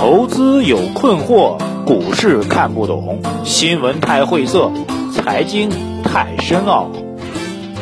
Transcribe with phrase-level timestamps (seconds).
[0.00, 4.72] 投资有困惑，股市看不懂，新闻太晦涩，
[5.12, 5.68] 财经
[6.02, 6.90] 太深奥。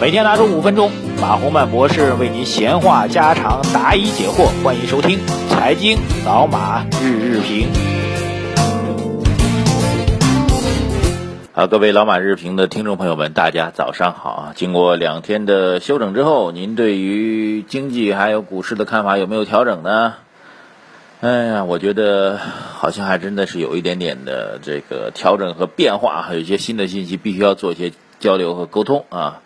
[0.00, 4.48] 每天拿出五分钟，马洪曼博士为您闲话家常，答疑解惑。
[4.64, 5.96] 欢迎收听《财经
[6.26, 7.68] 老马日日评》。
[11.52, 14.52] 好，各位老马日评的听众朋友们，大家早上好啊！
[14.56, 20.14] 经过两天的休整之后，您对于经济还有股市的看法有没有调整呢？
[21.20, 29.42] 哎呀，我觉得好像还真的是有一点点的这个调整和变化，还有一些新的信息，必须要做一些交流和沟通啊。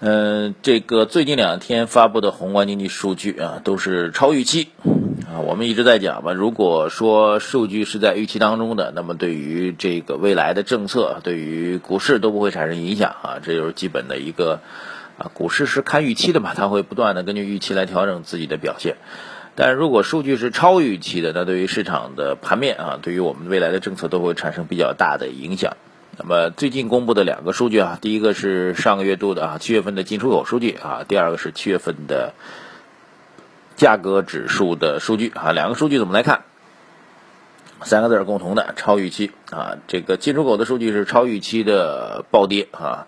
[0.00, 4.70] 嗯，这个最近两天发布的宏观经济数据啊，都是超预期
[5.32, 5.38] 啊。
[5.46, 13.38] 我们一直在讲吧，如果说数据是在预期当中的，那么对于这个未来的政策，对于股市都不会产生影响啊。
[13.40, 14.58] 这就是基本的一个
[15.18, 18.96] 啊，股市是看预期的嘛，它会不断的根据预期来调整自己的表现。
[19.62, 25.76] 但如果数据是超预期的，那对于市场的盘面啊，对于我们未来的政策都会产生比较大的影响。
[26.16, 32.32] 那么最近公布的两个数据啊，第一个是上个月度的啊七月份的进出口数据啊，第二个是七月份的
[33.76, 36.44] 价格指数的数据啊，两个数据怎么来看？
[37.82, 43.06] 三个字共同的超预期啊，这个进出口的数据是超预期的暴跌啊。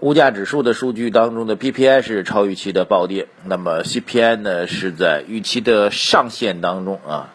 [0.00, 7.32] 物价指数的数据当中的 PPI 是超预期的暴跌，那么 CPI 呢是在预期的上限当中啊，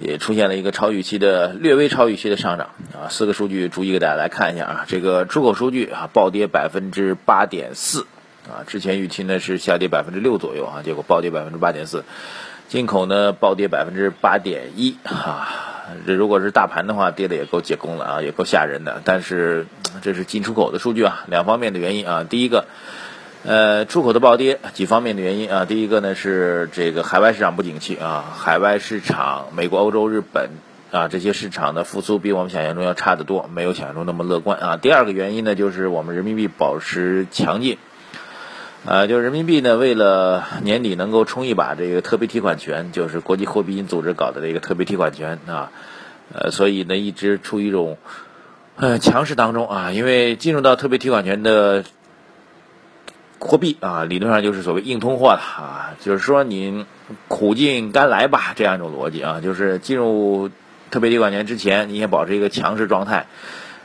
[0.00, 3.08] 也出现了一个超预期的略微超预期的上涨啊。
[3.10, 8.06] 四个数据逐一给大家来看一下啊，这个出口数据啊暴跌百分之八点四
[8.48, 12.04] 啊，之前预期呢是下跌百分之六左右啊，结果暴跌百分之八点四，
[12.68, 15.69] 进口呢暴跌百分之八点一啊。
[16.06, 19.00] 这如果是大盘的话，跌的也够解供了啊，也够吓人的。
[19.04, 19.66] 但是
[20.02, 22.24] 这是进出口的数据啊，两方面的原因啊。
[22.24, 22.66] 第一个，
[23.44, 25.64] 呃，出口的暴跌，几方面的原因啊。
[25.64, 30.50] 第一个呢是这个海外市场不景气啊，海外市场，美国、欧洲、日本
[30.90, 34.76] 啊这些市场的复苏比我们想象中要差得多，没有想象中那么乐观啊。
[34.76, 37.78] 第二个原因呢就是我们人民币保持强劲。
[38.86, 45.70] 啊，就是人民币呢，为了年底能够冲一把这个特别提款权，就是国际货币基金组织搞的这个特别提款权啊，
[46.32, 47.98] 呃，所以呢一直处于一种
[48.76, 51.84] 呃强势当中啊，因为进入到特别提款权的
[53.38, 56.86] 货币啊，理论上就是所谓硬通货了啊，就是说你
[57.28, 60.50] 苦尽甘来吧这样一种逻辑啊，就是进入
[60.90, 63.26] 特别提款权之前，你也保持一个强势状态。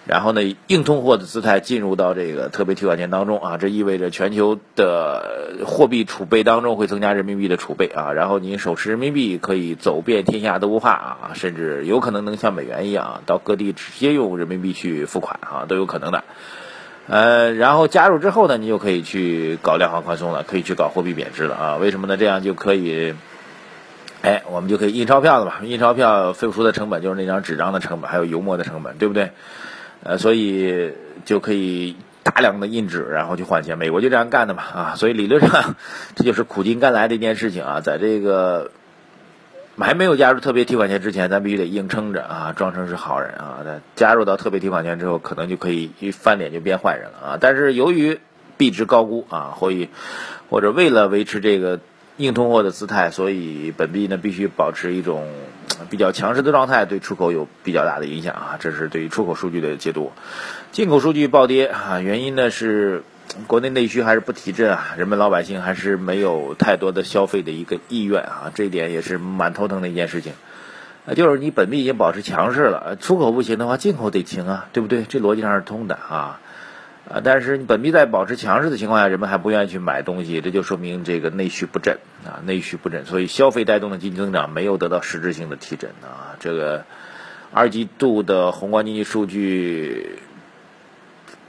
[0.05, 16.23] 然后呢，硬通货的姿态进入到这个特别提款权当中啊，这意味着全球的货币储备当中会增加人民币的储备啊，然后你手持人民币可以走遍天下都不怕啊，甚至有可能能像美元一样到各地直接用人民币去付款啊，都有可能的。
[17.07, 21.75] 呃，然后加入之后呢，你就可以去搞量化宽松了，可以去搞货币贬值了啊？
[21.77, 22.15] 为什么呢？
[22.15, 23.15] 这样就可以，
[24.21, 25.53] 哎，我们就可以印钞票了嘛？
[25.63, 29.31] 印钞票付出的成本就是那张纸张的成本，还有油墨的成本，对不对？
[30.07, 30.93] 呃，所以
[31.25, 33.79] 就可以大量的印纸，然后去换钱。
[33.79, 35.75] 美国就这样干的嘛，啊，所以理论上
[36.13, 37.81] 这就是苦尽甘来的一件事情啊。
[37.81, 38.69] 在这个
[39.79, 43.61] 还没有加入特别提款权之前，咱必须得硬撑着啊，装成是好人啊。
[43.65, 47.37] 那加入到特别提款权之后，可能就可以一翻脸就变坏人了啊。
[47.41, 48.19] 但是由于
[48.57, 49.89] 币值高估啊，或以
[50.51, 51.79] 或者为了维持这个
[52.17, 55.27] 硬通货的姿态，所以本币呢必须保持一种。
[55.89, 60.11] 比较强势的状态对出口有比较大的影响啊，这是对于出口数据的解读。
[60.71, 63.03] 进口数据暴跌啊，原因呢是
[63.47, 70.33] 国内内需还是不提振啊，人们老百姓还是没有太多的消费的一个意愿啊，这一点也是蛮头疼的一件事情。
[71.05, 75.03] 啊，就是你本币已经保持强势了，出口不行的话，进口得行啊，对不对？
[75.03, 76.39] 这逻辑上是通的啊。
[77.07, 86.33] 啊，但是你本币在保持强势的情况下，人们还不愿意去买东西，这就说明这个内需不振啊，内需不振，所以消费带动的经济增长没有得到实质性的提振啊。
[86.39, 86.83] 这个
[87.53, 90.17] 二季度的宏观经济数据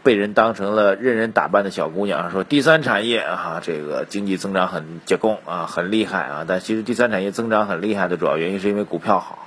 [0.02, 6.44] 被人当成了任人打扮的小姑娘，说第三产业啊，这个经济增长很结棍啊，很厉害啊。
[6.46, 9.45] 但其实第三产业增长很厉害的主要原因是因为股票好。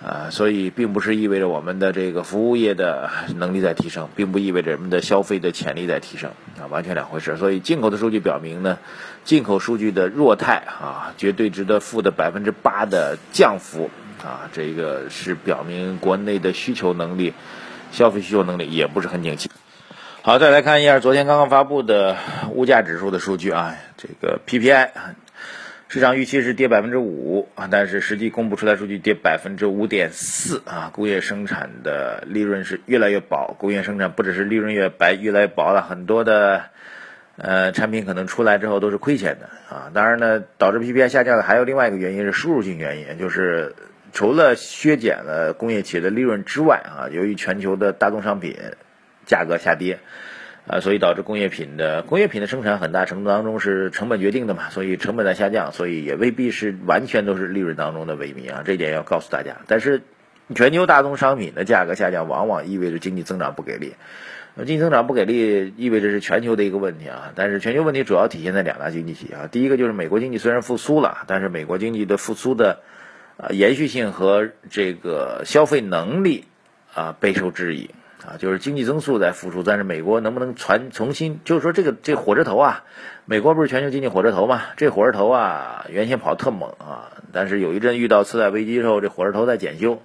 [0.00, 7.36] 啊，所以并不是意味着我们的这个服务业的能力在提升，并不意味着人们的消费的潜力在提升，啊，完全两回事。
[7.36, 8.78] 所以进口的数据表明呢，
[9.24, 13.90] 进口数据的弱态啊，绝对值的负的百分之八的降幅
[14.22, 17.34] 啊，这个是表明国内的需求能力、
[17.90, 19.50] 消费需求能力也不是很景气。
[20.22, 22.16] 好，再来看一下昨天刚刚发布的
[22.52, 24.90] 物价指数的数据啊，这个 PPI。
[25.90, 30.90] 市场预期是跌百分之五啊，但是实际公布出来数据跌百分之五点四啊。
[30.92, 36.64] 工业生产的利润是越来越薄，工业生产不只是利润越白越来越薄了，很多的
[37.36, 39.90] 呃产品可能出来之后都是亏钱的啊。
[39.94, 43.74] 当然呢，导致 PPI 下降的还有另外一个原因是输入性原因，就是
[44.12, 48.54] 除了削减了工业企业的利润之外啊，由于全球的大宗商品
[49.24, 50.00] 价格下跌。
[50.68, 59.56] 啊，所以导致工业品的工业品的生产很大程度当中是成本决定的嘛，所以成本在下降，所以也未必是完全都是利润当中的萎靡啊，这一点要告诉大家。
[59.66, 60.02] 但是，
[60.54, 63.94] 全球大宗商品的价格下降，往往意味着经济增长不给力。
[64.54, 67.32] 那经济增长不给力，意味着是全球的一个问题啊。
[67.34, 72.80] 但是全球问题主要体现在两大经济体啊，第一个就是美国经济虽然复苏了，但是美国经济的复苏的
[73.38, 76.44] 啊延续性和这个消费能力
[76.92, 77.88] 啊备受质疑。
[78.26, 81.40] 啊，就是经济增速在复苏，但是美国能不能传重新？
[81.44, 82.84] 就是说这个这火车头啊，
[83.24, 84.62] 美国不是全球经济火车头嘛？
[84.76, 90.02] 这火车头啊，原先跑特猛啊，但是有一阵遇到次贷危机之后，这火车头在检修。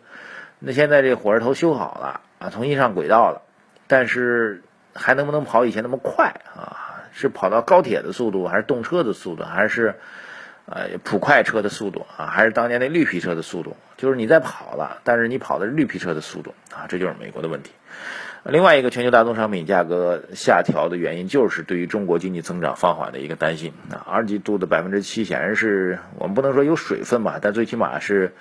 [0.59, 3.41] 那现在这火车头修好了啊，重新上轨道了，
[3.87, 4.63] 但是
[4.93, 6.91] 还能不能跑以前那么快啊？
[7.15, 9.99] 是跑到高铁的速度，还是动车的速度，还是
[10.65, 12.27] 呃普快车的速度啊？
[12.27, 13.75] 还是当年那绿皮车的速度？
[13.97, 17.71] 就是你在跑了，但是你跑的是绿皮车的速度啊，这就是美国的问题。
[18.43, 24.03] 另外一个全球大宗商品价格下调的原因，就是对于中国经济增长放缓的一个担心啊。
[24.05, 28.33] 二季度的百分之七显然是我们不能说有水分吧，但最起码是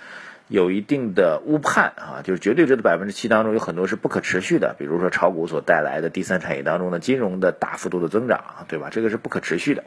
[0.49, 2.23] 有一定的误判啊。
[2.25, 8.89] 就是绝对值的百分之七当中有很多是不可持续的，比如说炒股所带来的第三产业当中的金融的大幅度的增长，对吧？
[8.91, 9.85] 这个是不可持续的。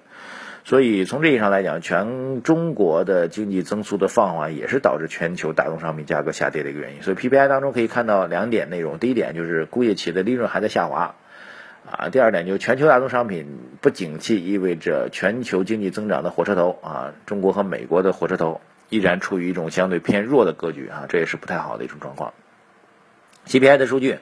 [0.66, 7.04] 所以从这意义上来讲，全中国的经济增速的放缓也是导致全球大宗商品价格下跌的一个原因。
[7.04, 11.14] 所以 PPI 当中可以看到两点内容：第一点就是工业企业的利润还在下滑，
[11.88, 18.60] 啊；第二点就是全球大宗商品不景气，意味着全球经济增长的火车头啊，中国和美国的火车头
[18.90, 22.34] 依然处于一种相对偏弱的格局啊，这也是不太好的一种状况。
[23.46, 24.18] CPI 的数据。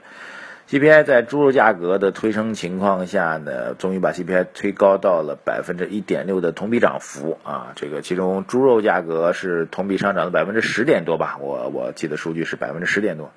[0.74, 13.30] CPI 在猪肉价格的推升情况下呢，终于把 CPI 推高到了百分之一点六的同比涨幅啊，这个其中猪肉价格是同比上涨了百分之十点多吧，我我记得数据是百分之十点多，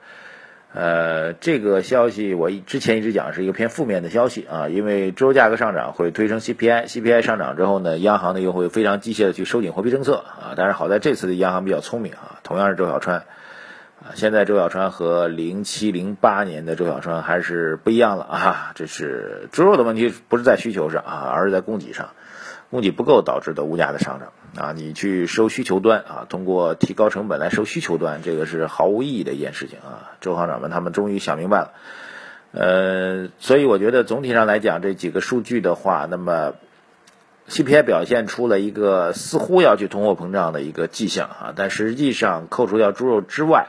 [0.72, 13.24] 呃，这个消息我之前一直讲是一个偏负面的消息啊，因为猪肉价格上涨会推升 CPI，CPI 上涨之后呢，央行呢又会非常机械的去收紧货币政策啊，但是好在这次的央行比较聪明啊，同样是周小川。
[13.98, 18.72] 啊，现在周小川和零七零八年的周小川还是不一样了啊！
[18.74, 22.10] 这是猪肉的问题，不是在需求上啊，而是在供给上，
[22.70, 24.32] 供给不够导致的物价的上涨
[24.62, 24.72] 啊！
[24.72, 30.12] 你去收需求端啊，通过提高成本来收需求端，这个是毫无意义的一件事情啊！
[30.20, 31.72] 周行长们他们终于想明白了，
[32.52, 36.52] 呃，所以我觉得总体上来讲，这几个数据的话，那么。
[37.48, 43.68] CPI 表现出了一个似乎要去通货膨胀的一个迹象啊，但实际上扣除掉猪肉之外，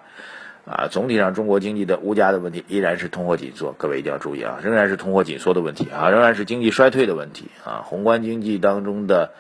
[0.65, 9.31] 啊，总体上中国经济的物价的问题依然是通货紧缩，各位一定要注意啊，仍然是通货紧缩的问题啊，仍然是经济衰退的问题啊，宏观经济当中的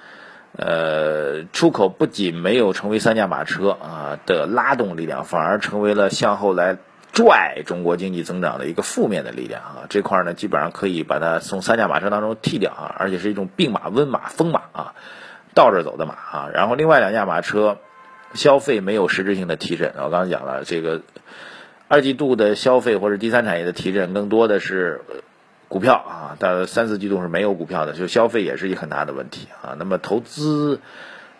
[0.55, 6.77] 呃出口不仅没有成为三驾马车啊的拉动力量，反而成为了向后来。
[7.17, 14.93] 拽中国经济增长的一个负面的力量啊，这块呢基本上可以把它从三驾马车当中剔掉啊，而且是一种病马、瘟马、疯马啊，
[15.55, 16.49] 倒着走的马啊。
[16.53, 17.79] 然后另外两驾马车，
[18.35, 19.95] 消费没有实质性的提振。
[19.97, 21.01] 我刚才讲了，这个
[21.87, 25.01] 二季度的消费或者第三产业的提振更多的是
[25.69, 29.75] 股票啊，但三四季度是没有股票的，就消费也是一个很大的问题啊。
[29.79, 30.79] 那么投资。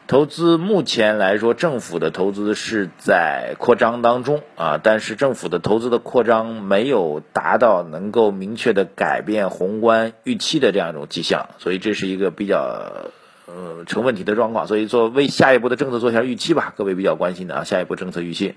[0.08, 13.12] 投资目前来说，政府的投资是在扩张当中啊，但是政府的投资的扩张没有达到能够明确的改变宏观预期的这样一种迹象，所以这是一个比较
[13.48, 14.66] 呃成问题的状况。
[14.66, 18.56] 所以做为下一步的政策做一下预期吧，各位比较关心的啊，下一步政策预期。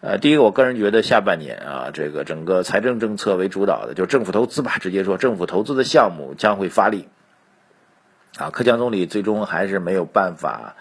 [0.00, 7.06] 呃，第一个，我个人觉得下半年啊，这个整个财政政策为主导的，就是政府投资吧，直接说政府投资的项目将会发力。
[8.36, 10.76] 啊，克强总理最终还是没有办法，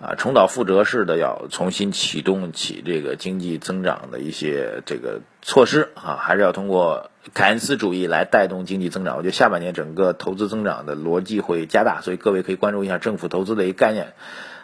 [0.00, 9.16] 啊，重蹈覆辙似的要重新启动起这个经济增长的一些这个措施啊，还是要通过凯恩斯主义来带动经济增长。
[9.16, 14.12] 我觉得下半年整个投资增长的逻辑会加大，所以各位可以关注一下政府投资的一个概念。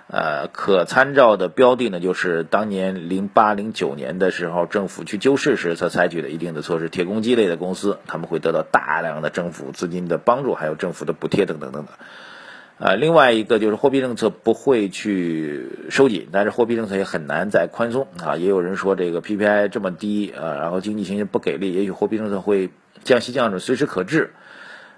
[0.09, 6.89] 呃，可参照的标的呢，就是当年零八零九年的时候，政府去救市时所采取的一定的措施。
[6.89, 11.95] 铁公鸡类的公司，他们会得到大量的政府资金的帮助，还有政府的补贴等等等等。
[12.79, 18.37] 呃，另外一个就是货币政策不会去收紧，但是货币政策也很难再宽松啊。
[18.37, 22.71] 也有人说这个 PPI 这么低啊，然后经济形势不给力，也许货币政策会
[23.03, 24.35] 降息降准，随时可至。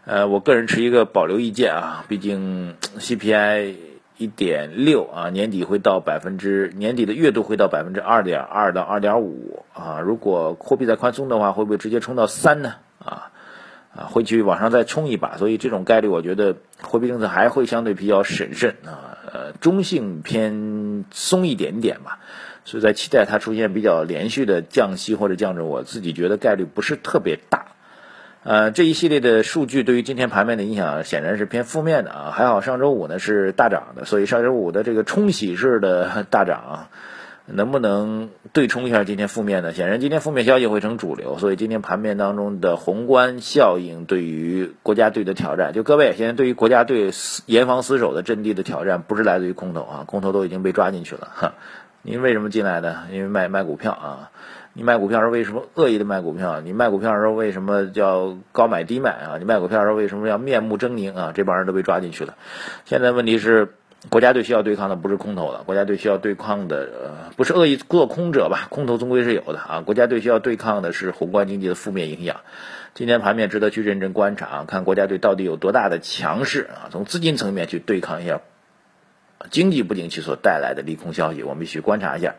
[0.05, 3.75] 呃，我个人持一个保留意见啊，毕竟 CPI。
[4.19, 10.01] 一点六啊，年底会到百分之年底的月度会到百分之二点二到二点五啊。
[10.01, 12.75] 如果货币再宽松的话，会不会直接冲到三呢？
[12.99, 13.31] 啊
[13.95, 15.37] 啊，会去往上再冲一把。
[15.37, 22.19] 所以这种概率，我觉得货币政策还会相对比较审慎啊，呃，中性偏松一点点吧。
[22.65, 27.68] 所以在期待它出现比较连续的降息或者降准，我自己觉得概率不是特别大。
[28.45, 32.31] 呃，这一系列的数据对于今天盘面的影响显然是偏负面的啊。
[32.33, 36.87] 还好上周五呢是大涨的，所以上周五的这个冲洗式的大涨，
[37.47, 39.75] 能不能对冲一下今天负面呢？
[39.75, 47.11] 显然今天负面消息会成主流，所以今天盘面当中的宏观效应对于国家队的挑战，就各位现在对于国家队
[47.45, 51.55] 严防死守的阵地的挑战，不是来自于空头啊，空头都已经被抓进去了哈。
[52.03, 52.99] 您为什么进来的？
[53.13, 54.31] 因为卖卖股票啊。
[54.79, 56.61] 你卖股票时候为什么恶意的卖股票？
[56.61, 59.37] 你卖股票的时候为什么叫高买低卖啊？
[59.41, 61.33] 你卖股票的时候为什么要面目狰狞啊？
[61.35, 62.37] 这帮人都被抓进去了。
[62.85, 63.75] 现在问题是，
[64.09, 68.69] 国家队需要对抗的不是空头了，国家队需要对抗的呃不是恶意做空者吧？
[68.71, 69.81] 空头终归是有的啊。
[69.81, 72.37] 国家队需要对抗的是宏观经济的负面影响。
[72.95, 76.87] 今天盘面值得去认真观察啊，看国家队到底有多大的强势啊？
[76.93, 78.43] 从资金层面去对抗一下
[79.51, 82.37] 经济不景气所带来的利空消息，我们必须观察一下。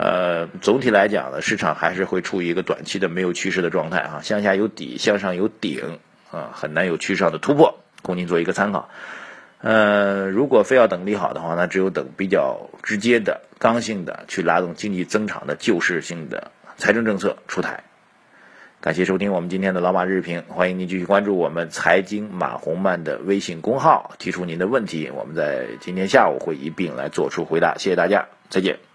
[0.00, 5.98] 呃，总体来讲呢，市场还是会处于一个短期的没有趋势的状态啊，向下有底，向上有顶
[6.30, 8.88] 啊，很难有趋势上的突破，供您做一个参考。
[9.60, 17.82] 呃，如果非要等利好的话，那只有等比较直接的、刚性的去拉动经济增长的救市性的财政政策出台。
[18.80, 27.74] 感谢收听我们今天的老马日评，欢迎您继续关注我们财经马红曼的微信公号，提出您的问题，我们在今天下午会一并来做出回答。
[27.78, 28.87] 谢谢大家，再见。